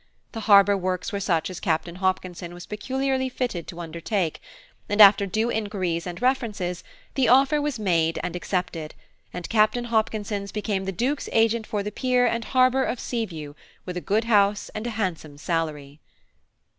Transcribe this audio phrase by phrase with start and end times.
[0.31, 4.41] The harbour works were such as Captain Hopkinson was peculiarly fitted to undertake,
[4.89, 8.95] and after due inquiries and references, the offer was made and accepted,
[9.31, 13.53] and Captain Hopkinson became the Duke's Agent for the Pier and Harbour of Seaview,
[13.85, 15.99] with a good house and handsome salary.